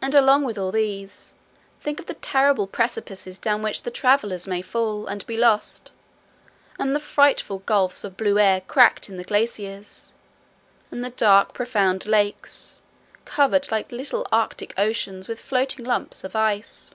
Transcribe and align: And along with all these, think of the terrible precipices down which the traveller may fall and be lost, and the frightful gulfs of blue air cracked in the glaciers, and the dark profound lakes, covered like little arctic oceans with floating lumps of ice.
And 0.00 0.14
along 0.14 0.44
with 0.44 0.56
all 0.58 0.70
these, 0.70 1.34
think 1.80 1.98
of 1.98 2.06
the 2.06 2.14
terrible 2.14 2.68
precipices 2.68 3.36
down 3.36 3.62
which 3.62 3.82
the 3.82 3.90
traveller 3.90 4.38
may 4.46 4.62
fall 4.62 5.08
and 5.08 5.26
be 5.26 5.36
lost, 5.36 5.90
and 6.78 6.94
the 6.94 7.00
frightful 7.00 7.58
gulfs 7.58 8.04
of 8.04 8.16
blue 8.16 8.38
air 8.38 8.60
cracked 8.60 9.08
in 9.08 9.16
the 9.16 9.24
glaciers, 9.24 10.12
and 10.92 11.04
the 11.04 11.10
dark 11.10 11.52
profound 11.52 12.06
lakes, 12.06 12.80
covered 13.24 13.72
like 13.72 13.90
little 13.90 14.24
arctic 14.30 14.72
oceans 14.78 15.26
with 15.26 15.40
floating 15.42 15.84
lumps 15.84 16.22
of 16.22 16.36
ice. 16.36 16.94